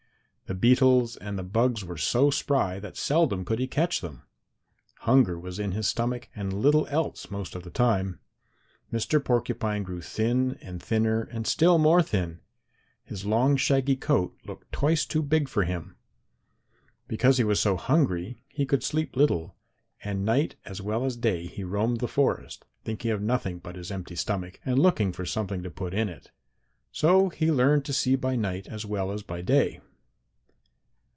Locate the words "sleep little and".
18.83-20.25